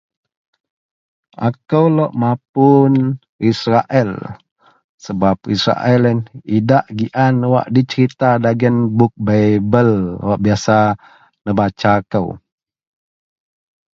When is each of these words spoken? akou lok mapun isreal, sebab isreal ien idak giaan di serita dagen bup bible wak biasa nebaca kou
akou 1.47 1.85
lok 1.97 2.11
mapun 2.21 2.93
isreal, 3.49 4.11
sebab 5.05 5.37
isreal 5.55 6.01
ien 6.09 6.19
idak 6.57 6.85
giaan 6.97 7.35
di 7.73 7.81
serita 7.91 8.29
dagen 8.45 8.75
bup 8.97 9.13
bible 9.27 9.93
wak 10.27 10.39
biasa 10.45 10.77
nebaca 11.43 11.93
kou 12.11 12.29